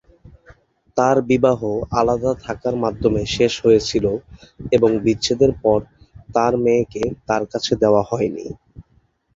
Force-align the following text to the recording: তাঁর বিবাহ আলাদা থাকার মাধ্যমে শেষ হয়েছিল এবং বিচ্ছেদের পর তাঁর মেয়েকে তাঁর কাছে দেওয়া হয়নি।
তাঁর 0.97 1.17
বিবাহ 1.29 1.59
আলাদা 1.99 2.31
থাকার 2.43 2.75
মাধ্যমে 2.83 3.21
শেষ 3.35 3.53
হয়েছিল 3.63 4.05
এবং 4.71 4.89
বিচ্ছেদের 5.03 5.51
পর 5.63 5.79
তাঁর 6.35 6.53
মেয়েকে 6.63 7.03
তাঁর 7.27 7.43
কাছে 7.51 7.73
দেওয়া 7.81 8.01
হয়নি। 8.09 8.45